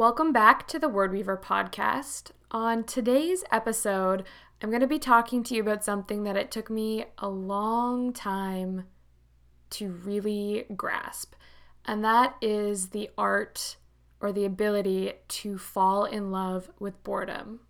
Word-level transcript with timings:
Welcome 0.00 0.32
back 0.32 0.66
to 0.68 0.78
the 0.78 0.88
Word 0.88 1.12
Weaver 1.12 1.36
podcast. 1.36 2.30
On 2.50 2.84
today's 2.84 3.44
episode, 3.52 4.24
I'm 4.62 4.70
going 4.70 4.80
to 4.80 4.86
be 4.86 4.98
talking 4.98 5.42
to 5.42 5.54
you 5.54 5.60
about 5.60 5.84
something 5.84 6.22
that 6.24 6.38
it 6.38 6.50
took 6.50 6.70
me 6.70 7.04
a 7.18 7.28
long 7.28 8.14
time 8.14 8.84
to 9.68 9.90
really 9.90 10.64
grasp, 10.74 11.34
and 11.84 12.02
that 12.02 12.36
is 12.40 12.88
the 12.88 13.10
art 13.18 13.76
or 14.22 14.32
the 14.32 14.46
ability 14.46 15.12
to 15.28 15.58
fall 15.58 16.06
in 16.06 16.30
love 16.30 16.70
with 16.78 17.04
boredom. 17.04 17.60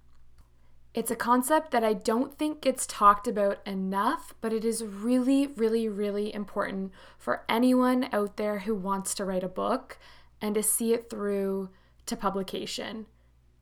It's 0.95 1.11
a 1.11 1.17
concept 1.17 1.73
that 1.73 1.83
I 1.83 1.95
don't 1.95 2.39
think 2.39 2.61
gets 2.61 2.87
talked 2.87 3.27
about 3.27 3.59
enough, 3.67 4.35
but 4.41 4.53
it 4.53 4.65
is 4.65 4.85
really, 4.85 5.49
really, 5.49 5.89
really 5.89 6.33
important 6.33 6.93
for 7.19 7.43
anyone 7.49 8.09
out 8.13 8.37
there 8.37 8.61
who 8.61 8.77
wants 8.77 9.17
to 9.17 9.25
write 9.25 9.43
a 9.43 9.49
book 9.49 9.99
and 10.41 10.55
to 10.55 10.63
see 10.63 10.95
it 10.95 11.11
through 11.11 11.71
to 12.11 12.17
publication, 12.17 13.07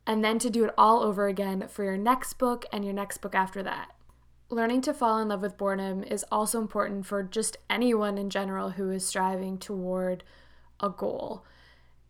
and 0.06 0.24
then 0.24 0.38
to 0.40 0.50
do 0.50 0.64
it 0.64 0.74
all 0.76 1.02
over 1.02 1.28
again 1.28 1.68
for 1.68 1.84
your 1.84 1.96
next 1.96 2.34
book 2.34 2.66
and 2.72 2.84
your 2.84 2.94
next 2.94 3.18
book 3.18 3.34
after 3.34 3.62
that. 3.62 3.92
Learning 4.50 4.80
to 4.80 4.94
fall 4.94 5.18
in 5.18 5.28
love 5.28 5.42
with 5.42 5.58
boredom 5.58 6.02
is 6.02 6.24
also 6.32 6.60
important 6.60 7.06
for 7.06 7.22
just 7.22 7.58
anyone 7.68 8.18
in 8.18 8.30
general 8.30 8.70
who 8.70 8.90
is 8.90 9.06
striving 9.06 9.58
toward 9.58 10.24
a 10.80 10.88
goal. 10.88 11.44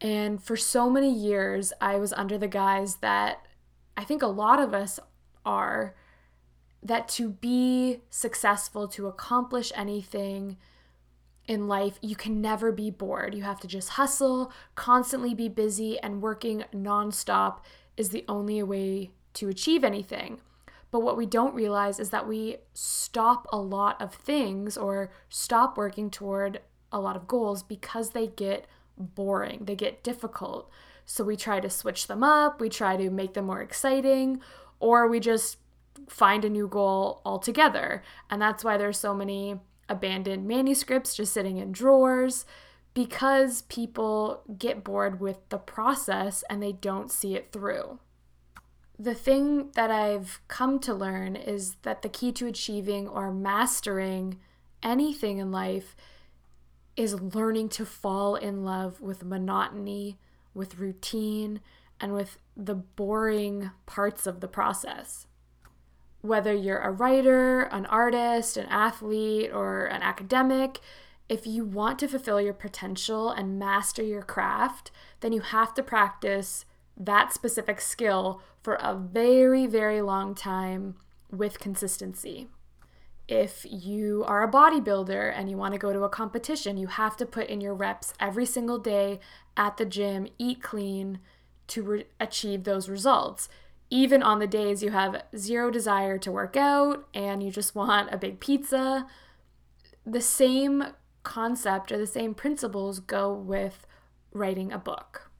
And 0.00 0.40
for 0.40 0.56
so 0.56 0.88
many 0.88 1.12
years, 1.12 1.72
I 1.80 1.96
was 1.96 2.12
under 2.12 2.38
the 2.38 2.46
guise 2.46 2.96
that 2.96 3.44
I 3.96 4.04
think 4.04 4.22
a 4.22 4.28
lot 4.28 4.60
of 4.60 4.72
us 4.72 5.00
are 5.44 5.96
that 6.80 7.08
to 7.08 7.30
be 7.30 8.02
successful, 8.08 8.86
to 8.86 9.08
accomplish 9.08 9.72
anything, 9.74 10.56
in 11.48 11.66
life, 11.66 11.98
you 12.02 12.14
can 12.14 12.40
never 12.40 12.70
be 12.70 12.90
bored. 12.90 13.34
You 13.34 13.42
have 13.42 13.58
to 13.60 13.66
just 13.66 13.90
hustle, 13.90 14.52
constantly 14.74 15.34
be 15.34 15.48
busy, 15.48 15.98
and 15.98 16.22
working 16.22 16.64
nonstop 16.74 17.60
is 17.96 18.10
the 18.10 18.24
only 18.28 18.62
way 18.62 19.10
to 19.34 19.48
achieve 19.48 19.82
anything. 19.82 20.40
But 20.90 21.00
what 21.00 21.16
we 21.16 21.26
don't 21.26 21.54
realize 21.54 21.98
is 21.98 22.10
that 22.10 22.28
we 22.28 22.58
stop 22.74 23.46
a 23.50 23.58
lot 23.58 24.00
of 24.00 24.14
things 24.14 24.76
or 24.76 25.10
stop 25.28 25.76
working 25.76 26.10
toward 26.10 26.60
a 26.92 27.00
lot 27.00 27.16
of 27.16 27.26
goals 27.26 27.62
because 27.62 28.10
they 28.10 28.26
get 28.26 28.66
boring, 28.96 29.64
they 29.64 29.74
get 29.74 30.02
difficult. 30.02 30.70
So 31.04 31.24
we 31.24 31.36
try 31.36 31.60
to 31.60 31.70
switch 31.70 32.06
them 32.06 32.22
up, 32.22 32.60
we 32.60 32.68
try 32.68 32.96
to 32.96 33.10
make 33.10 33.34
them 33.34 33.46
more 33.46 33.62
exciting, 33.62 34.40
or 34.80 35.08
we 35.08 35.20
just 35.20 35.56
find 36.08 36.44
a 36.44 36.50
new 36.50 36.68
goal 36.68 37.20
altogether. 37.24 38.02
And 38.30 38.40
that's 38.40 38.64
why 38.64 38.76
there's 38.76 38.98
so 38.98 39.14
many 39.14 39.60
abandoned 39.88 40.46
manuscripts 40.46 41.14
just 41.14 41.32
sitting 41.32 41.58
in 41.58 41.72
drawers 41.72 42.44
because 42.94 43.62
people 43.62 44.42
get 44.58 44.82
bored 44.82 45.20
with 45.20 45.48
the 45.50 45.58
process 45.58 46.42
and 46.50 46.62
they 46.62 46.72
don't 46.72 47.12
see 47.12 47.36
it 47.36 47.52
through. 47.52 47.98
The 48.98 49.14
thing 49.14 49.70
that 49.74 49.90
I've 49.90 50.40
come 50.48 50.80
to 50.80 50.92
learn 50.92 51.36
is 51.36 51.76
that 51.82 52.02
the 52.02 52.08
key 52.08 52.32
to 52.32 52.46
achieving 52.46 53.06
or 53.06 53.32
mastering 53.32 54.40
anything 54.82 55.38
in 55.38 55.52
life 55.52 55.94
is 56.96 57.20
learning 57.20 57.68
to 57.68 57.86
fall 57.86 58.34
in 58.34 58.64
love 58.64 59.00
with 59.00 59.24
monotony, 59.24 60.18
with 60.52 60.78
routine, 60.78 61.60
and 62.00 62.12
with 62.12 62.38
the 62.56 62.74
boring 62.74 63.70
parts 63.86 64.26
of 64.26 64.40
the 64.40 64.48
process 64.48 65.27
whether 66.20 66.52
you're 66.52 66.78
a 66.78 66.90
writer, 66.90 67.62
an 67.62 67.86
artist, 67.86 68.56
an 68.56 68.66
athlete, 68.66 69.50
or 69.52 69.86
an 69.86 70.02
academic, 70.02 70.80
if 71.28 71.46
you 71.46 71.64
want 71.64 71.98
to 71.98 72.08
fulfill 72.08 72.40
your 72.40 72.54
potential 72.54 73.30
and 73.30 73.58
master 73.58 74.02
your 74.02 74.22
craft, 74.22 74.90
then 75.20 75.32
you 75.32 75.40
have 75.40 75.74
to 75.74 75.82
practice 75.82 76.64
that 76.96 77.32
specific 77.32 77.80
skill 77.80 78.42
for 78.62 78.74
a 78.74 78.94
very, 78.94 79.66
very 79.66 80.00
long 80.00 80.34
time 80.34 80.96
with 81.30 81.60
consistency. 81.60 82.48
If 83.28 83.66
you 83.68 84.24
are 84.26 84.42
a 84.42 84.50
bodybuilder 84.50 85.32
and 85.36 85.50
you 85.50 85.58
want 85.58 85.74
to 85.74 85.78
go 85.78 85.92
to 85.92 86.02
a 86.02 86.08
competition, 86.08 86.78
you 86.78 86.86
have 86.86 87.16
to 87.18 87.26
put 87.26 87.48
in 87.48 87.60
your 87.60 87.74
reps 87.74 88.14
every 88.18 88.46
single 88.46 88.78
day 88.78 89.20
at 89.56 89.76
the 89.76 89.84
gym, 89.84 90.28
eat 90.38 90.62
clean 90.62 91.20
to 91.68 91.82
re- 91.82 92.04
achieve 92.18 92.64
those 92.64 92.88
results 92.88 93.50
even 93.90 94.22
on 94.22 94.38
the 94.38 94.46
days 94.46 94.82
you 94.82 94.90
have 94.90 95.22
zero 95.36 95.70
desire 95.70 96.18
to 96.18 96.32
work 96.32 96.56
out 96.56 97.08
and 97.14 97.42
you 97.42 97.50
just 97.50 97.74
want 97.74 98.12
a 98.12 98.18
big 98.18 98.40
pizza, 98.40 99.06
the 100.04 100.20
same 100.20 100.84
concept 101.22 101.92
or 101.92 101.98
the 101.98 102.06
same 102.06 102.34
principles 102.34 103.00
go 103.00 103.32
with 103.32 103.86
writing 104.32 104.72
a 104.72 104.78
book. 104.78 105.30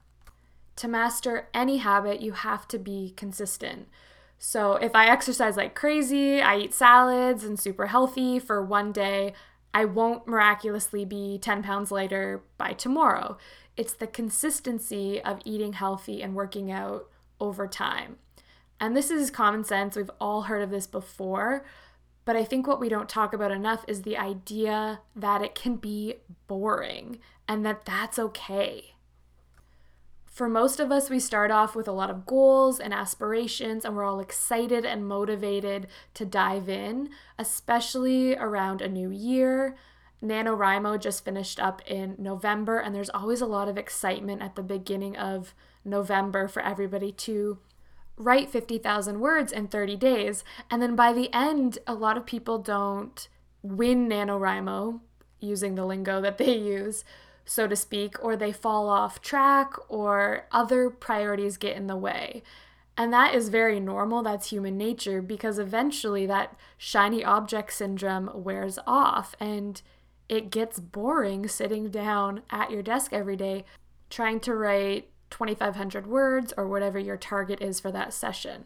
To 0.77 0.87
master 0.87 1.49
any 1.53 1.77
habit, 1.77 2.21
you 2.21 2.31
have 2.31 2.67
to 2.69 2.79
be 2.79 3.13
consistent. 3.17 3.87
So, 4.37 4.75
if 4.75 4.95
I 4.95 5.07
exercise 5.07 5.57
like 5.57 5.75
crazy, 5.75 6.41
I 6.41 6.57
eat 6.57 6.73
salads 6.73 7.43
and 7.43 7.59
super 7.59 7.87
healthy 7.87 8.39
for 8.39 8.63
one 8.63 8.93
day, 8.93 9.33
I 9.73 9.85
won't 9.85 10.27
miraculously 10.27 11.03
be 11.03 11.37
10 11.37 11.63
pounds 11.63 11.91
lighter 11.91 12.43
by 12.57 12.73
tomorrow. 12.73 13.37
It's 13.75 13.93
the 13.93 14.07
consistency 14.07 15.21
of 15.21 15.39
eating 15.43 15.73
healthy 15.73 16.23
and 16.23 16.33
working 16.33 16.71
out 16.71 17.09
over 17.39 17.67
time. 17.67 18.17
And 18.79 18.95
this 18.95 19.11
is 19.11 19.29
common 19.29 19.63
sense. 19.63 19.95
We've 19.95 20.11
all 20.19 20.43
heard 20.43 20.61
of 20.61 20.69
this 20.69 20.87
before. 20.87 21.65
But 22.25 22.35
I 22.35 22.43
think 22.43 22.67
what 22.67 22.79
we 22.79 22.89
don't 22.89 23.09
talk 23.09 23.33
about 23.33 23.51
enough 23.51 23.83
is 23.87 24.03
the 24.03 24.17
idea 24.17 25.01
that 25.15 25.41
it 25.41 25.55
can 25.55 25.77
be 25.77 26.15
boring 26.47 27.19
and 27.47 27.65
that 27.65 27.85
that's 27.85 28.19
okay. 28.19 28.93
For 30.25 30.47
most 30.47 30.79
of 30.79 30.91
us, 30.91 31.09
we 31.09 31.19
start 31.19 31.51
off 31.51 31.75
with 31.75 31.87
a 31.87 31.91
lot 31.91 32.09
of 32.09 32.25
goals 32.25 32.79
and 32.79 32.93
aspirations, 32.93 33.83
and 33.83 33.95
we're 33.95 34.05
all 34.05 34.21
excited 34.21 34.85
and 34.85 35.05
motivated 35.05 35.87
to 36.13 36.23
dive 36.23 36.69
in, 36.69 37.09
especially 37.37 38.37
around 38.37 38.81
a 38.81 38.87
new 38.87 39.09
year. 39.09 39.75
NaNoWriMo 40.23 40.99
just 41.01 41.25
finished 41.25 41.59
up 41.59 41.81
in 41.85 42.15
November, 42.17 42.77
and 42.77 42.95
there's 42.95 43.09
always 43.09 43.41
a 43.41 43.45
lot 43.45 43.67
of 43.67 43.77
excitement 43.77 44.41
at 44.41 44.55
the 44.55 44.63
beginning 44.63 45.17
of 45.17 45.53
November 45.83 46.47
for 46.47 46.61
everybody 46.61 47.11
to 47.11 47.57
write 48.19 48.51
50,000 48.51 49.19
words 49.19 49.51
in 49.51 49.67
30 49.67 49.95
days. 49.95 50.43
And 50.69 50.81
then 50.81 50.95
by 50.95 51.13
the 51.13 51.33
end, 51.33 51.79
a 51.87 51.93
lot 51.95 52.17
of 52.17 52.25
people 52.25 52.59
don't 52.59 53.27
win 53.63 54.07
NaNoWriMo 54.07 54.99
using 55.39 55.75
the 55.75 55.85
lingo 55.85 56.21
that 56.21 56.37
they 56.37 56.55
use, 56.55 57.05
so 57.45 57.65
to 57.65 57.75
speak, 57.75 58.23
or 58.23 58.35
they 58.35 58.51
fall 58.51 58.89
off 58.89 59.21
track 59.21 59.73
or 59.87 60.45
other 60.51 60.89
priorities 60.89 61.57
get 61.57 61.77
in 61.77 61.87
the 61.87 61.95
way. 61.95 62.43
And 62.97 63.13
that 63.13 63.33
is 63.33 63.47
very 63.47 63.79
normal. 63.79 64.21
That's 64.21 64.49
human 64.49 64.77
nature 64.77 65.21
because 65.21 65.57
eventually 65.57 66.25
that 66.25 66.57
shiny 66.77 67.23
object 67.23 67.71
syndrome 67.71 68.29
wears 68.33 68.77
off 68.85 69.33
and 69.39 69.81
it 70.27 70.51
gets 70.51 70.81
boring 70.81 71.47
sitting 71.47 71.89
down 71.89 72.41
at 72.49 72.69
your 72.69 72.83
desk 72.83 73.13
every 73.13 73.37
day 73.37 73.63
trying 74.09 74.41
to 74.41 74.53
write 74.53 75.09
2,500 75.29 76.07
words 76.07 76.53
or 76.57 76.67
whatever 76.67 76.99
your 76.99 77.17
target 77.17 77.61
is 77.61 77.79
for 77.79 77.91
that 77.91 78.13
session. 78.13 78.65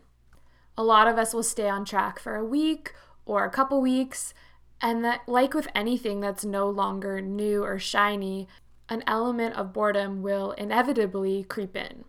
A 0.77 0.83
lot 0.83 1.07
of 1.07 1.17
us 1.17 1.33
will 1.33 1.43
stay 1.43 1.69
on 1.69 1.85
track 1.85 2.19
for 2.19 2.35
a 2.35 2.45
week 2.45 2.93
or 3.25 3.45
a 3.45 3.49
couple 3.49 3.81
weeks, 3.81 4.33
and 4.81 5.03
that, 5.05 5.21
like 5.27 5.53
with 5.53 5.67
anything 5.75 6.19
that's 6.19 6.43
no 6.43 6.69
longer 6.69 7.21
new 7.21 7.63
or 7.63 7.79
shiny, 7.79 8.47
an 8.89 9.03
element 9.07 9.55
of 9.55 9.71
boredom 9.71 10.21
will 10.21 10.51
inevitably 10.51 11.43
creep 11.43 11.75
in. 11.75 12.03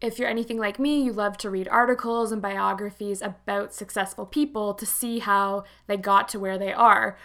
If 0.00 0.18
you're 0.18 0.28
anything 0.28 0.58
like 0.58 0.78
me, 0.78 1.02
you 1.02 1.12
love 1.12 1.36
to 1.38 1.50
read 1.50 1.68
articles 1.68 2.30
and 2.30 2.42
biographies 2.42 3.22
about 3.22 3.74
successful 3.74 4.26
people 4.26 4.74
to 4.74 4.86
see 4.86 5.20
how 5.20 5.64
they 5.86 5.96
got 5.96 6.28
to 6.30 6.38
where 6.38 6.58
they 6.58 6.72
are. 6.72 7.16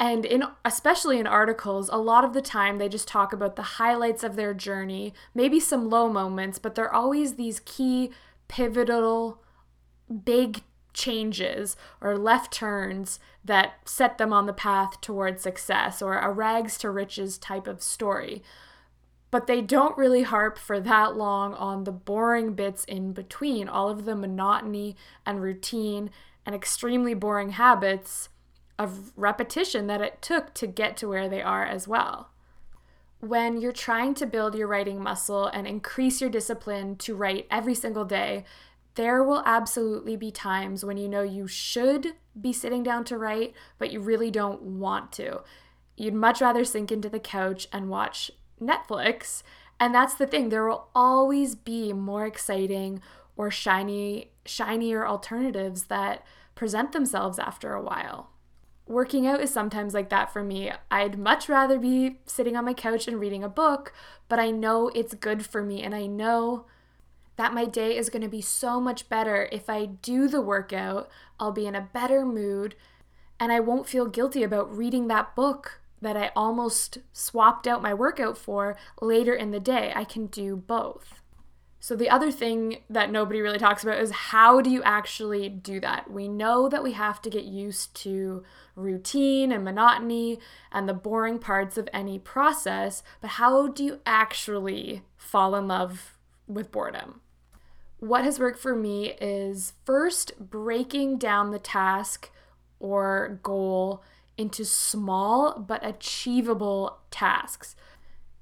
And 0.00 0.24
in 0.24 0.42
especially 0.64 1.18
in 1.18 1.26
articles, 1.26 1.88
a 1.92 1.98
lot 1.98 2.24
of 2.24 2.32
the 2.32 2.42
time 2.42 2.78
they 2.78 2.88
just 2.88 3.06
talk 3.06 3.32
about 3.32 3.56
the 3.56 3.62
highlights 3.62 4.24
of 4.24 4.36
their 4.36 4.52
journey, 4.52 5.14
maybe 5.34 5.60
some 5.60 5.88
low 5.88 6.08
moments, 6.08 6.58
but 6.58 6.74
they're 6.74 6.92
always 6.92 7.34
these 7.34 7.60
key 7.60 8.10
pivotal 8.48 9.40
big 10.24 10.62
changes 10.92 11.76
or 12.00 12.16
left 12.16 12.52
turns 12.52 13.18
that 13.44 13.74
set 13.84 14.18
them 14.18 14.32
on 14.32 14.46
the 14.46 14.52
path 14.52 15.00
towards 15.00 15.42
success 15.42 16.00
or 16.02 16.18
a 16.18 16.30
rags 16.30 16.78
to 16.78 16.90
riches 16.90 17.38
type 17.38 17.66
of 17.66 17.82
story. 17.82 18.42
But 19.30 19.46
they 19.46 19.60
don't 19.60 19.98
really 19.98 20.22
harp 20.22 20.58
for 20.58 20.80
that 20.80 21.16
long 21.16 21.54
on 21.54 21.84
the 21.84 21.92
boring 21.92 22.54
bits 22.54 22.84
in 22.84 23.12
between, 23.12 23.68
all 23.68 23.88
of 23.88 24.04
the 24.04 24.14
monotony 24.14 24.96
and 25.26 25.42
routine 25.42 26.10
and 26.46 26.54
extremely 26.54 27.14
boring 27.14 27.50
habits 27.50 28.28
of 28.78 29.12
repetition 29.16 29.86
that 29.86 30.00
it 30.00 30.20
took 30.20 30.54
to 30.54 30.66
get 30.66 30.96
to 30.98 31.08
where 31.08 31.28
they 31.28 31.42
are 31.42 31.64
as 31.64 31.86
well. 31.86 32.30
When 33.20 33.60
you're 33.60 33.72
trying 33.72 34.14
to 34.14 34.26
build 34.26 34.54
your 34.54 34.66
writing 34.66 35.02
muscle 35.02 35.46
and 35.46 35.66
increase 35.66 36.20
your 36.20 36.30
discipline 36.30 36.96
to 36.96 37.14
write 37.14 37.46
every 37.50 37.74
single 37.74 38.04
day, 38.04 38.44
there 38.96 39.24
will 39.24 39.42
absolutely 39.46 40.16
be 40.16 40.30
times 40.30 40.84
when 40.84 40.96
you 40.96 41.08
know 41.08 41.22
you 41.22 41.48
should 41.48 42.14
be 42.40 42.52
sitting 42.52 42.82
down 42.82 43.04
to 43.04 43.18
write, 43.18 43.54
but 43.78 43.90
you 43.90 44.00
really 44.00 44.30
don't 44.30 44.62
want 44.62 45.10
to. 45.12 45.40
You'd 45.96 46.14
much 46.14 46.40
rather 46.40 46.64
sink 46.64 46.92
into 46.92 47.08
the 47.08 47.20
couch 47.20 47.66
and 47.72 47.88
watch 47.88 48.30
Netflix. 48.60 49.42
And 49.80 49.94
that's 49.94 50.14
the 50.14 50.26
thing, 50.26 50.48
there 50.48 50.68
will 50.68 50.88
always 50.94 51.54
be 51.54 51.92
more 51.92 52.26
exciting 52.26 53.00
or 53.36 53.50
shiny 53.50 54.30
shinier 54.44 55.06
alternatives 55.06 55.84
that 55.84 56.24
present 56.54 56.92
themselves 56.92 57.38
after 57.38 57.72
a 57.74 57.82
while. 57.82 58.30
Working 58.86 59.26
out 59.26 59.40
is 59.40 59.52
sometimes 59.52 59.94
like 59.94 60.10
that 60.10 60.32
for 60.32 60.44
me. 60.44 60.70
I'd 60.90 61.18
much 61.18 61.48
rather 61.48 61.78
be 61.78 62.18
sitting 62.26 62.56
on 62.56 62.66
my 62.66 62.74
couch 62.74 63.08
and 63.08 63.18
reading 63.18 63.42
a 63.42 63.48
book, 63.48 63.94
but 64.28 64.38
I 64.38 64.50
know 64.50 64.88
it's 64.94 65.14
good 65.14 65.46
for 65.46 65.62
me 65.62 65.82
and 65.82 65.94
I 65.94 66.06
know 66.06 66.66
that 67.36 67.54
my 67.54 67.64
day 67.64 67.96
is 67.96 68.10
going 68.10 68.22
to 68.22 68.28
be 68.28 68.42
so 68.42 68.80
much 68.80 69.08
better 69.08 69.48
if 69.50 69.70
I 69.70 69.86
do 69.86 70.28
the 70.28 70.42
workout. 70.42 71.08
I'll 71.40 71.50
be 71.50 71.66
in 71.66 71.74
a 71.74 71.88
better 71.92 72.24
mood 72.26 72.74
and 73.40 73.50
I 73.50 73.58
won't 73.58 73.88
feel 73.88 74.06
guilty 74.06 74.42
about 74.42 74.76
reading 74.76 75.08
that 75.08 75.34
book 75.34 75.80
that 76.00 76.16
I 76.16 76.30
almost 76.36 76.98
swapped 77.12 77.66
out 77.66 77.82
my 77.82 77.94
workout 77.94 78.36
for 78.36 78.76
later 79.00 79.34
in 79.34 79.50
the 79.50 79.60
day. 79.60 79.92
I 79.96 80.04
can 80.04 80.26
do 80.26 80.56
both. 80.56 81.22
So, 81.84 81.94
the 81.94 82.08
other 82.08 82.30
thing 82.30 82.78
that 82.88 83.12
nobody 83.12 83.42
really 83.42 83.58
talks 83.58 83.82
about 83.82 84.00
is 84.00 84.10
how 84.10 84.62
do 84.62 84.70
you 84.70 84.82
actually 84.84 85.50
do 85.50 85.80
that? 85.80 86.10
We 86.10 86.28
know 86.28 86.66
that 86.66 86.82
we 86.82 86.92
have 86.92 87.20
to 87.20 87.28
get 87.28 87.44
used 87.44 87.94
to 87.96 88.42
routine 88.74 89.52
and 89.52 89.62
monotony 89.62 90.38
and 90.72 90.88
the 90.88 90.94
boring 90.94 91.38
parts 91.38 91.76
of 91.76 91.90
any 91.92 92.18
process, 92.18 93.02
but 93.20 93.32
how 93.32 93.68
do 93.68 93.84
you 93.84 94.00
actually 94.06 95.02
fall 95.18 95.54
in 95.54 95.68
love 95.68 96.16
with 96.46 96.72
boredom? 96.72 97.20
What 97.98 98.24
has 98.24 98.38
worked 98.38 98.60
for 98.60 98.74
me 98.74 99.12
is 99.20 99.74
first 99.84 100.32
breaking 100.40 101.18
down 101.18 101.50
the 101.50 101.58
task 101.58 102.30
or 102.80 103.40
goal 103.42 104.02
into 104.38 104.64
small 104.64 105.58
but 105.58 105.84
achievable 105.86 107.00
tasks. 107.10 107.76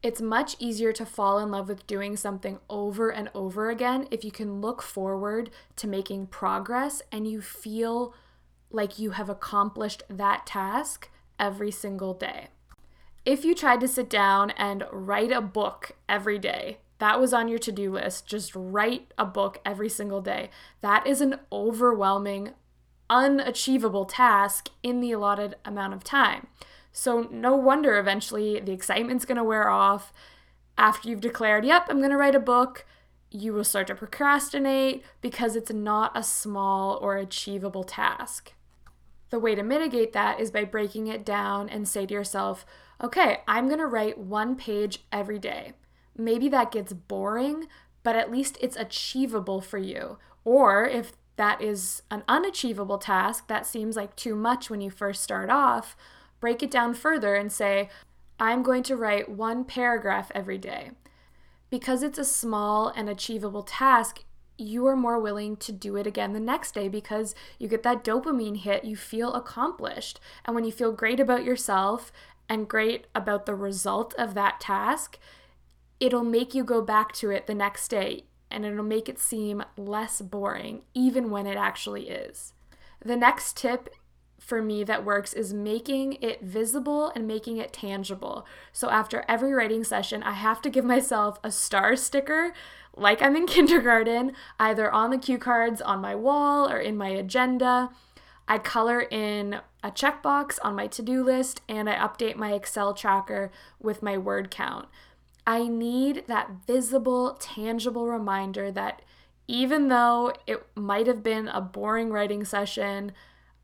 It's 0.02 0.20
much 0.20 0.56
easier 0.58 0.92
to 0.94 1.06
fall 1.06 1.38
in 1.38 1.50
love 1.50 1.68
with 1.68 1.86
doing 1.86 2.16
something 2.16 2.58
over 2.68 3.10
and 3.10 3.30
over 3.34 3.70
again 3.70 4.08
if 4.10 4.24
you 4.24 4.32
can 4.32 4.60
look 4.60 4.82
forward 4.82 5.50
to 5.76 5.86
making 5.86 6.26
progress 6.26 7.02
and 7.12 7.26
you 7.26 7.40
feel 7.40 8.12
like 8.70 8.98
you 8.98 9.12
have 9.12 9.28
accomplished 9.28 10.02
that 10.08 10.44
task 10.44 11.08
every 11.38 11.70
single 11.70 12.14
day. 12.14 12.48
If 13.24 13.44
you 13.44 13.54
tried 13.54 13.80
to 13.80 13.88
sit 13.88 14.10
down 14.10 14.50
and 14.52 14.84
write 14.90 15.30
a 15.30 15.40
book 15.40 15.92
every 16.08 16.38
day, 16.38 16.78
that 16.98 17.20
was 17.20 17.32
on 17.32 17.46
your 17.46 17.58
to 17.60 17.70
do 17.70 17.92
list, 17.92 18.26
just 18.26 18.52
write 18.56 19.12
a 19.16 19.24
book 19.24 19.60
every 19.64 19.88
single 19.88 20.20
day. 20.20 20.50
That 20.80 21.06
is 21.06 21.20
an 21.20 21.38
overwhelming 21.52 22.54
unachievable 23.08 24.06
task 24.06 24.70
in 24.82 25.00
the 25.00 25.12
allotted 25.12 25.54
amount 25.64 25.94
of 25.94 26.02
time. 26.02 26.48
So, 26.92 27.28
no 27.30 27.56
wonder 27.56 27.98
eventually 27.98 28.60
the 28.60 28.72
excitement's 28.72 29.24
going 29.24 29.38
to 29.38 29.44
wear 29.44 29.68
off. 29.68 30.12
After 30.76 31.08
you've 31.08 31.20
declared, 31.20 31.64
yep, 31.64 31.86
I'm 31.88 31.98
going 31.98 32.10
to 32.10 32.16
write 32.16 32.34
a 32.34 32.40
book, 32.40 32.86
you 33.30 33.52
will 33.52 33.64
start 33.64 33.86
to 33.86 33.94
procrastinate 33.94 35.04
because 35.20 35.56
it's 35.56 35.72
not 35.72 36.12
a 36.14 36.22
small 36.22 36.98
or 37.00 37.16
achievable 37.16 37.84
task. 37.84 38.52
The 39.30 39.38
way 39.38 39.54
to 39.54 39.62
mitigate 39.62 40.12
that 40.12 40.38
is 40.38 40.50
by 40.50 40.64
breaking 40.64 41.06
it 41.06 41.24
down 41.24 41.68
and 41.70 41.88
say 41.88 42.04
to 42.04 42.14
yourself, 42.14 42.66
okay, 43.02 43.38
I'm 43.48 43.66
going 43.66 43.80
to 43.80 43.86
write 43.86 44.18
one 44.18 44.56
page 44.56 45.04
every 45.10 45.38
day. 45.38 45.72
Maybe 46.16 46.48
that 46.50 46.70
gets 46.70 46.92
boring, 46.92 47.68
but 48.02 48.16
at 48.16 48.30
least 48.30 48.58
it's 48.60 48.76
achievable 48.76 49.62
for 49.62 49.78
you. 49.78 50.18
Or 50.44 50.86
if 50.86 51.12
that 51.36 51.62
is 51.62 52.02
an 52.10 52.22
unachievable 52.28 52.98
task 52.98 53.48
that 53.48 53.66
seems 53.66 53.96
like 53.96 54.14
too 54.16 54.36
much 54.36 54.68
when 54.68 54.82
you 54.82 54.90
first 54.90 55.22
start 55.22 55.48
off, 55.48 55.96
break 56.42 56.60
it 56.60 56.72
down 56.72 56.92
further 56.92 57.36
and 57.36 57.52
say, 57.52 57.88
I'm 58.38 58.64
going 58.64 58.82
to 58.82 58.96
write 58.96 59.28
one 59.28 59.64
paragraph 59.64 60.32
every 60.34 60.58
day. 60.58 60.90
Because 61.70 62.02
it's 62.02 62.18
a 62.18 62.24
small 62.24 62.88
and 62.88 63.08
achievable 63.08 63.62
task, 63.62 64.24
you 64.58 64.84
are 64.88 64.96
more 64.96 65.20
willing 65.20 65.56
to 65.58 65.70
do 65.70 65.96
it 65.96 66.04
again 66.04 66.32
the 66.32 66.40
next 66.40 66.74
day 66.74 66.88
because 66.88 67.36
you 67.60 67.68
get 67.68 67.84
that 67.84 68.02
dopamine 68.02 68.58
hit, 68.58 68.84
you 68.84 68.96
feel 68.96 69.32
accomplished. 69.34 70.18
And 70.44 70.56
when 70.56 70.64
you 70.64 70.72
feel 70.72 70.90
great 70.90 71.20
about 71.20 71.44
yourself 71.44 72.12
and 72.48 72.68
great 72.68 73.06
about 73.14 73.46
the 73.46 73.54
result 73.54 74.12
of 74.18 74.34
that 74.34 74.58
task, 74.60 75.20
it'll 76.00 76.24
make 76.24 76.54
you 76.56 76.64
go 76.64 76.82
back 76.82 77.12
to 77.12 77.30
it 77.30 77.46
the 77.46 77.54
next 77.54 77.86
day, 77.86 78.24
and 78.50 78.66
it'll 78.66 78.82
make 78.82 79.08
it 79.08 79.20
seem 79.20 79.62
less 79.76 80.20
boring, 80.20 80.82
even 80.92 81.30
when 81.30 81.46
it 81.46 81.56
actually 81.56 82.08
is. 82.08 82.52
The 83.04 83.16
next 83.16 83.56
tip 83.56 83.88
for 84.44 84.60
me 84.60 84.82
that 84.84 85.04
works 85.04 85.32
is 85.32 85.54
making 85.54 86.14
it 86.20 86.42
visible 86.42 87.12
and 87.14 87.26
making 87.26 87.58
it 87.58 87.72
tangible. 87.72 88.44
So 88.72 88.90
after 88.90 89.24
every 89.28 89.52
writing 89.52 89.84
session, 89.84 90.22
I 90.22 90.32
have 90.32 90.60
to 90.62 90.70
give 90.70 90.84
myself 90.84 91.38
a 91.44 91.50
star 91.50 91.94
sticker 91.96 92.52
like 92.96 93.22
I'm 93.22 93.36
in 93.36 93.46
kindergarten, 93.56 94.32
either 94.58 94.92
on 94.92 95.10
the 95.10 95.18
cue 95.18 95.38
cards 95.38 95.80
on 95.80 96.00
my 96.00 96.14
wall 96.14 96.68
or 96.68 96.78
in 96.78 96.96
my 96.96 97.08
agenda. 97.08 97.90
I 98.48 98.58
color 98.58 99.00
in 99.00 99.60
a 99.84 99.90
checkbox 99.90 100.58
on 100.62 100.74
my 100.74 100.88
to 100.88 101.02
do 101.02 101.22
list 101.22 101.62
and 101.68 101.88
I 101.88 101.94
update 101.94 102.36
my 102.36 102.52
Excel 102.52 102.92
tracker 102.94 103.50
with 103.80 104.02
my 104.02 104.18
word 104.18 104.50
count. 104.50 104.88
I 105.46 105.68
need 105.68 106.24
that 106.26 106.50
visible, 106.66 107.34
tangible 107.40 108.08
reminder 108.08 108.70
that 108.72 109.02
even 109.46 109.88
though 109.88 110.32
it 110.46 110.66
might 110.74 111.06
have 111.06 111.22
been 111.22 111.48
a 111.48 111.60
boring 111.60 112.10
writing 112.10 112.44
session, 112.44 113.12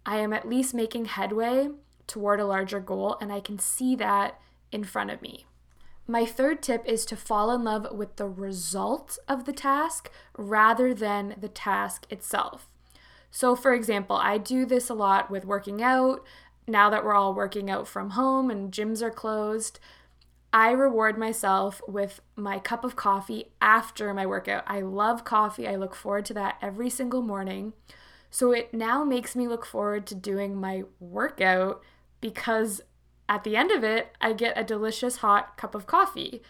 I 0.08 0.20
am 0.20 0.32
at 0.32 0.48
least 0.48 0.72
making 0.72 1.04
headway 1.04 1.68
toward 2.06 2.40
a 2.40 2.46
larger 2.46 2.80
goal 2.80 3.18
and 3.20 3.30
I 3.30 3.40
can 3.40 3.58
see 3.58 3.94
that 3.96 4.40
in 4.72 4.82
front 4.82 5.10
of 5.10 5.20
me. 5.20 5.44
My 6.06 6.24
third 6.24 6.62
tip 6.62 6.82
is 6.86 7.04
to 7.04 7.16
fall 7.16 7.50
in 7.50 7.62
love 7.62 7.86
with 7.92 8.16
the 8.16 8.26
result 8.26 9.18
of 9.28 9.44
the 9.44 9.52
task 9.52 10.10
rather 10.34 10.94
than 10.94 11.34
the 11.38 11.50
task 11.50 12.06
itself. 12.08 12.70
So, 13.30 13.54
for 13.54 13.74
example, 13.74 14.16
I 14.16 14.38
do 14.38 14.64
this 14.64 14.88
a 14.88 14.94
lot 14.94 15.30
with 15.30 15.44
working 15.44 15.82
out. 15.82 16.24
Now 16.66 16.88
that 16.88 17.04
we're 17.04 17.14
all 17.14 17.34
working 17.34 17.68
out 17.68 17.86
from 17.86 18.10
home 18.10 18.50
and 18.50 18.72
gyms 18.72 19.02
are 19.02 19.10
closed, 19.10 19.78
I 20.54 20.70
reward 20.70 21.18
myself 21.18 21.82
with 21.86 22.22
my 22.34 22.58
cup 22.58 22.82
of 22.82 22.96
coffee 22.96 23.50
after 23.60 24.14
my 24.14 24.24
workout. 24.24 24.64
I 24.66 24.80
love 24.80 25.24
coffee. 25.24 25.68
I 25.68 25.76
look 25.76 25.94
forward 25.94 26.24
to 26.24 26.34
that 26.34 26.56
every 26.62 26.88
single 26.88 27.20
morning. 27.20 27.74
So 28.30 28.52
it 28.52 28.74
now 28.74 29.04
makes 29.04 29.34
me 29.34 29.48
look 29.48 29.64
forward 29.64 30.06
to 30.08 30.14
doing 30.14 30.56
my 30.56 30.84
workout 31.00 31.82
because 32.20 32.80
at 33.28 33.44
the 33.44 33.56
end 33.56 33.70
of 33.70 33.84
it, 33.84 34.16
I 34.20 34.32
get 34.32 34.58
a 34.58 34.64
delicious 34.64 35.16
hot 35.16 35.56
cup 35.56 35.74
of 35.74 35.86
coffee. 35.86 36.42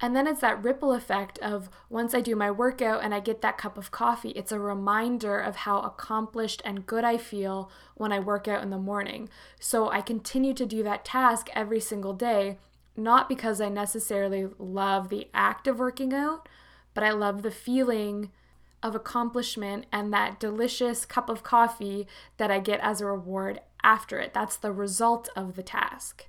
And 0.00 0.16
then 0.16 0.26
it's 0.26 0.40
that 0.40 0.62
ripple 0.62 0.92
effect 0.92 1.38
of 1.38 1.70
once 1.88 2.12
I 2.12 2.20
do 2.20 2.34
my 2.34 2.50
workout 2.50 3.04
and 3.04 3.14
I 3.14 3.20
get 3.20 3.40
that 3.42 3.56
cup 3.56 3.78
of 3.78 3.92
coffee, 3.92 4.30
it's 4.30 4.50
a 4.50 4.58
reminder 4.58 5.38
of 5.38 5.56
how 5.56 5.78
accomplished 5.80 6.60
and 6.64 6.86
good 6.86 7.04
I 7.04 7.18
feel 7.18 7.70
when 7.94 8.10
I 8.10 8.18
work 8.18 8.48
out 8.48 8.64
in 8.64 8.70
the 8.70 8.78
morning. 8.78 9.28
So 9.60 9.90
I 9.90 10.00
continue 10.00 10.54
to 10.54 10.66
do 10.66 10.82
that 10.82 11.04
task 11.04 11.48
every 11.54 11.78
single 11.78 12.14
day 12.14 12.58
not 12.96 13.28
because 13.28 13.60
I 13.60 13.68
necessarily 13.68 14.48
love 14.58 15.08
the 15.08 15.28
act 15.32 15.66
of 15.66 15.78
working 15.78 16.12
out, 16.12 16.48
but 16.94 17.04
I 17.04 17.10
love 17.10 17.42
the 17.42 17.50
feeling 17.50 18.30
of 18.82 18.94
accomplishment 18.94 19.86
and 19.92 20.12
that 20.12 20.40
delicious 20.40 21.04
cup 21.04 21.28
of 21.28 21.42
coffee 21.42 22.06
that 22.36 22.50
I 22.50 22.58
get 22.58 22.80
as 22.80 23.00
a 23.00 23.06
reward 23.06 23.60
after 23.82 24.18
it. 24.18 24.34
That's 24.34 24.56
the 24.56 24.72
result 24.72 25.28
of 25.36 25.56
the 25.56 25.62
task. 25.62 26.26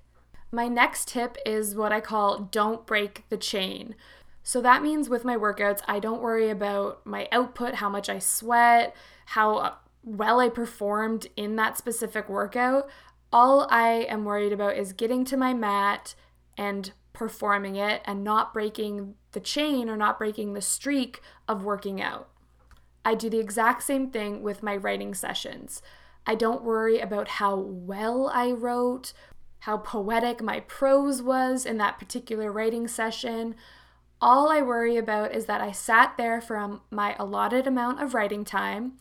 My 0.51 0.67
next 0.67 1.07
tip 1.07 1.37
is 1.45 1.75
what 1.75 1.91
I 1.91 1.99
call 1.99 2.49
don't 2.51 2.85
break 2.85 3.23
the 3.29 3.37
chain. 3.37 3.95
So 4.43 4.61
that 4.61 4.83
means 4.83 5.09
with 5.09 5.25
my 5.25 5.35
workouts, 5.35 5.81
I 5.87 5.99
don't 5.99 6.21
worry 6.21 6.49
about 6.49 7.05
my 7.05 7.27
output, 7.31 7.75
how 7.75 7.89
much 7.89 8.09
I 8.09 8.19
sweat, 8.19 8.95
how 9.27 9.77
well 10.03 10.39
I 10.39 10.49
performed 10.49 11.27
in 11.35 11.55
that 11.55 11.77
specific 11.77 12.27
workout. 12.27 12.89
All 13.31 13.67
I 13.71 14.05
am 14.09 14.25
worried 14.25 14.51
about 14.51 14.77
is 14.77 14.93
getting 14.93 15.25
to 15.25 15.37
my 15.37 15.53
mat 15.53 16.13
and 16.57 16.91
performing 17.13 17.75
it 17.75 18.01
and 18.05 18.23
not 18.23 18.53
breaking 18.53 19.15
the 19.31 19.39
chain 19.39 19.89
or 19.89 19.95
not 19.95 20.17
breaking 20.17 20.53
the 20.53 20.61
streak 20.61 21.21
of 21.47 21.63
working 21.63 22.01
out. 22.01 22.29
I 23.05 23.15
do 23.15 23.29
the 23.29 23.39
exact 23.39 23.83
same 23.83 24.09
thing 24.09 24.41
with 24.41 24.63
my 24.63 24.75
writing 24.75 25.13
sessions. 25.13 25.81
I 26.25 26.35
don't 26.35 26.63
worry 26.63 26.99
about 26.99 27.27
how 27.27 27.55
well 27.55 28.31
I 28.33 28.51
wrote, 28.51 29.13
how 29.59 29.77
poetic 29.77 30.41
my 30.41 30.61
prose 30.61 31.21
was 31.21 31.65
in 31.65 31.77
that 31.77 31.99
particular 31.99 32.51
writing 32.51 32.87
session. 32.87 33.55
All 34.21 34.49
I 34.49 34.61
worry 34.61 34.95
about 34.95 35.35
is 35.35 35.45
that 35.45 35.59
I 35.59 35.71
sat 35.71 36.15
there 36.17 36.39
for 36.39 36.79
my 36.89 37.15
allotted 37.19 37.67
amount 37.67 38.01
of 38.01 38.13
writing 38.13 38.45
time 38.45 38.93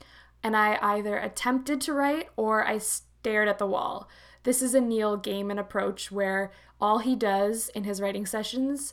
and 0.43 0.57
I 0.57 0.79
either 0.83 1.17
attempted 1.17 1.81
to 1.83 1.93
write 1.93 2.29
or 2.37 2.67
I 2.67 2.79
stared 2.79 3.49
at 3.49 3.59
the 3.59 3.67
wall. 3.67 4.09
This 4.43 4.61
is 4.61 4.75
a 4.75 4.81
Neil 4.81 5.17
Gaiman 5.17 5.61
approach 5.61 6.11
where 6.11 6.51
all 6.81 6.99
he 6.99 7.15
does 7.15 7.69
in 7.69 7.85
his 7.85 8.01
writing 8.01 8.27
sessions 8.27 8.93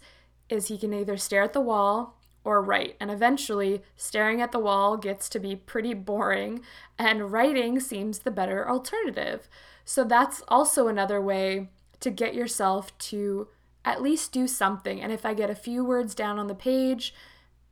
is 0.50 0.68
he 0.68 0.78
can 0.78 0.94
either 0.94 1.18
stare 1.18 1.42
at 1.42 1.54
the 1.54 1.62
wall 1.62 2.19
or 2.44 2.62
write. 2.62 2.96
And 3.00 3.12
eventually, 3.12 3.82
staring 3.96 4.42
at 4.42 4.52
the 4.52 4.60
wall 4.60 4.98
gets 4.98 5.30
to 5.30 5.40
be 5.40 5.56
pretty 5.56 5.94
boring, 5.94 6.62
and 6.98 7.32
writing 7.32 7.80
seems 7.80 8.20
the 8.20 8.32
better 8.32 8.70
alternative. 8.70 9.48
So, 9.86 10.04
that's 10.04 10.42
also 10.48 10.88
another 10.88 11.22
way 11.22 11.70
to 12.00 12.10
get 12.10 12.34
yourself 12.34 12.98
to 12.98 13.48
at 13.86 14.02
least 14.02 14.32
do 14.32 14.48
something. 14.48 15.02
And 15.02 15.12
if 15.12 15.26
I 15.26 15.34
get 15.34 15.50
a 15.50 15.56
few 15.56 15.84
words 15.84 16.14
down 16.14 16.38
on 16.40 16.48
the 16.48 16.56
page, 16.56 17.14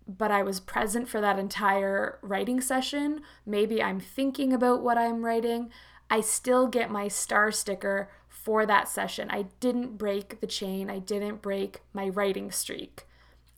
but 0.07 0.31
I 0.31 0.41
was 0.41 0.59
present 0.59 1.09
for 1.09 1.19
that 1.21 1.37
entire 1.37 2.17
writing 2.21 2.61
session, 2.61 3.21
maybe 3.45 3.83
I'm 3.83 3.99
thinking 3.99 4.53
about 4.53 4.81
what 4.81 4.97
I'm 4.97 5.25
writing, 5.25 5.69
I 6.09 6.21
still 6.21 6.67
get 6.67 6.89
my 6.89 7.09
star 7.09 7.51
sticker 7.51 8.09
for 8.29 8.65
that 8.65 8.87
session. 8.87 9.27
I 9.29 9.47
didn't 9.59 9.97
break 9.97 10.39
the 10.39 10.47
chain, 10.47 10.89
I 10.89 10.99
didn't 10.99 11.41
break 11.41 11.81
my 11.93 12.07
writing 12.07 12.51
streak. 12.51 13.05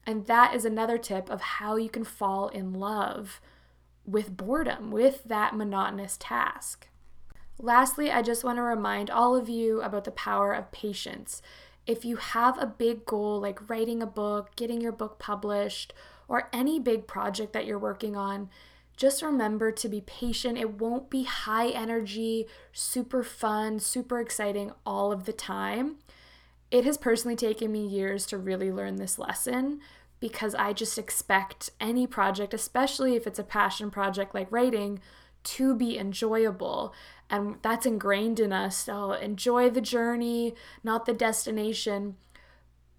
And 0.06 0.26
that 0.26 0.56
is 0.56 0.66
another 0.66 0.98
tip 0.98 1.30
of 1.30 1.42
how 1.42 1.76
you 1.76 1.90
can 1.90 2.04
fall 2.04 2.48
in 2.48 2.74
love 2.74 3.40
with 4.06 4.36
boredom, 4.36 4.92
with 4.92 5.24
that 5.26 5.56
monotonous 5.56 6.18
task. 6.18 6.88
Lastly, 7.60 8.10
I 8.10 8.22
just 8.22 8.44
want 8.44 8.58
to 8.58 8.64
remind 8.64 9.10
all 9.10 9.36
of 9.36 9.50
you 9.50 9.82
about 9.82 10.06
the 10.06 10.12
power 10.12 10.54
of 10.54 10.72
patience. 10.72 11.42
If 11.86 12.06
you 12.06 12.16
have 12.16 12.58
a 12.58 12.66
big 12.66 13.06
goal 13.06 13.40
like 13.40 13.70
writing 13.70 14.02
a 14.02 14.08
book, 14.08 14.56
getting 14.56 14.82
your 14.82 14.92
book 14.92 15.20
published, 15.20 15.94
or 16.28 16.50
any 16.54 16.80
big 16.80 17.06
project 17.08 17.54
that 17.54 17.66
you're 17.66 17.78
working 17.78 18.16
on, 18.16 18.50
just 18.96 19.22
remember 19.22 19.72
to 19.72 19.90
be 19.90 20.02
patient. 20.02 20.58
It 20.58 20.80
won't 20.80 21.10
be 21.10 21.24
high 21.24 21.70
energy, 21.70 22.48
super 22.74 23.24
fun, 23.24 23.80
super 23.80 24.20
exciting 24.20 24.72
all 24.86 25.12
of 25.12 25.26
the 25.26 25.34
time. 25.34 25.98
It 26.72 26.86
has 26.86 26.98
personally 26.98 27.36
taken 27.36 27.72
me 27.72 27.86
years 27.86 28.26
to 28.28 28.38
really 28.38 28.72
learn 28.72 28.98
this 28.98 29.18
lesson 29.18 29.80
because 30.20 30.54
I 30.56 30.74
just 30.74 30.98
expect 30.98 31.70
any 31.80 32.06
project, 32.06 32.54
especially 32.54 33.16
if 33.16 33.26
it's 33.26 33.40
a 33.40 33.44
passion 33.44 33.90
project 33.90 34.36
like 34.36 34.52
writing, 34.52 35.00
to 35.44 35.74
be 35.74 35.98
enjoyable. 35.98 36.94
And 37.30 37.56
that's 37.62 37.86
ingrained 37.86 38.40
in 38.40 38.52
us. 38.52 38.78
So 38.78 39.14
enjoy 39.14 39.70
the 39.70 39.82
journey, 39.82 40.54
not 40.84 41.06
the 41.06 41.14
destination. 41.14 42.18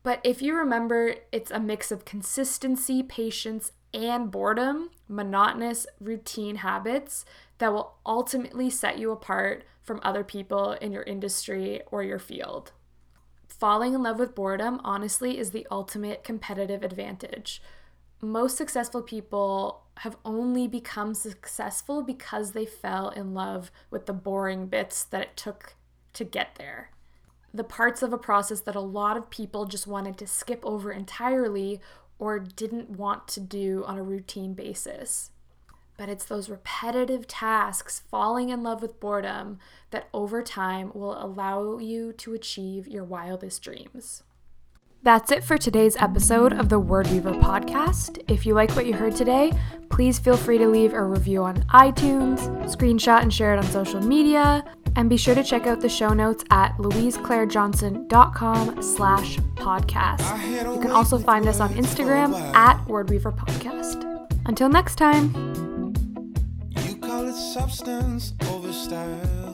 But 0.02 0.20
if 0.24 0.40
you 0.40 0.56
remember, 0.56 1.16
it's 1.30 1.50
a 1.50 1.60
mix 1.60 1.92
of 1.92 2.04
consistency, 2.04 3.02
patience, 3.02 3.72
and 3.92 4.30
boredom, 4.30 4.90
monotonous 5.08 5.86
routine 6.00 6.56
habits 6.56 7.24
that 7.58 7.72
will 7.72 7.94
ultimately 8.06 8.70
set 8.70 8.98
you 8.98 9.10
apart 9.10 9.64
from 9.82 10.00
other 10.02 10.24
people 10.24 10.72
in 10.72 10.92
your 10.92 11.02
industry 11.02 11.82
or 11.90 12.02
your 12.02 12.18
field. 12.18 12.72
Falling 13.60 13.92
in 13.92 14.02
love 14.02 14.18
with 14.18 14.34
boredom, 14.34 14.80
honestly, 14.84 15.38
is 15.38 15.50
the 15.50 15.66
ultimate 15.70 16.24
competitive 16.24 16.82
advantage. 16.82 17.60
Most 18.22 18.56
successful 18.56 19.02
people 19.02 19.82
have 19.98 20.16
only 20.24 20.66
become 20.66 21.12
successful 21.12 22.02
because 22.02 22.52
they 22.52 22.64
fell 22.64 23.10
in 23.10 23.34
love 23.34 23.70
with 23.90 24.06
the 24.06 24.14
boring 24.14 24.66
bits 24.66 25.04
that 25.04 25.20
it 25.20 25.36
took 25.36 25.74
to 26.14 26.24
get 26.24 26.54
there. 26.56 26.90
The 27.52 27.62
parts 27.62 28.02
of 28.02 28.14
a 28.14 28.18
process 28.18 28.60
that 28.62 28.74
a 28.76 28.80
lot 28.80 29.18
of 29.18 29.28
people 29.28 29.66
just 29.66 29.86
wanted 29.86 30.16
to 30.18 30.26
skip 30.26 30.64
over 30.64 30.90
entirely 30.90 31.82
or 32.18 32.38
didn't 32.38 32.88
want 32.88 33.28
to 33.28 33.40
do 33.40 33.84
on 33.86 33.98
a 33.98 34.02
routine 34.02 34.54
basis. 34.54 35.32
But 36.00 36.08
it's 36.08 36.24
those 36.24 36.48
repetitive 36.48 37.28
tasks, 37.28 38.00
falling 38.10 38.48
in 38.48 38.62
love 38.62 38.80
with 38.80 38.98
boredom, 39.00 39.58
that 39.90 40.08
over 40.14 40.42
time 40.42 40.92
will 40.94 41.22
allow 41.22 41.76
you 41.76 42.14
to 42.14 42.32
achieve 42.32 42.88
your 42.88 43.04
wildest 43.04 43.60
dreams. 43.60 44.22
That's 45.02 45.30
it 45.30 45.44
for 45.44 45.58
today's 45.58 45.96
episode 45.96 46.54
of 46.54 46.70
the 46.70 46.78
Word 46.78 47.06
Weaver 47.08 47.32
podcast. 47.32 48.18
If 48.28 48.46
you 48.46 48.54
like 48.54 48.74
what 48.74 48.86
you 48.86 48.94
heard 48.94 49.14
today, 49.14 49.52
please 49.90 50.18
feel 50.18 50.38
free 50.38 50.56
to 50.56 50.66
leave 50.66 50.94
a 50.94 51.04
review 51.04 51.42
on 51.42 51.64
iTunes, 51.64 52.38
screenshot 52.74 53.20
and 53.20 53.30
share 53.30 53.52
it 53.52 53.58
on 53.58 53.64
social 53.64 54.00
media, 54.00 54.64
and 54.96 55.10
be 55.10 55.18
sure 55.18 55.34
to 55.34 55.44
check 55.44 55.66
out 55.66 55.82
the 55.82 55.88
show 55.90 56.14
notes 56.14 56.44
at 56.50 56.74
louiseclairejohnson.com 56.78 58.82
slash 58.82 59.36
podcast. 59.56 60.74
You 60.74 60.80
can 60.80 60.92
also 60.92 61.18
find 61.18 61.46
us 61.46 61.60
on 61.60 61.74
Instagram 61.74 62.34
at 62.54 62.82
WordWeaver 62.86 63.36
Podcast. 63.36 64.06
Until 64.46 64.70
next 64.70 64.94
time. 64.94 65.69
Substance 67.52 68.32
over 68.52 68.72
style. 68.72 69.49